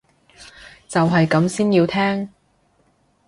[0.87, 2.31] 就係咁先要聽